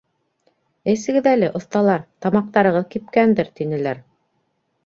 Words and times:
—Эсегеҙ 0.93 1.29
әле, 1.33 1.49
оҫталар, 1.59 2.05
тамаҡтарығыҙ 2.27 2.89
кипкәндер,— 2.97 3.53
тинеләр. 3.61 4.01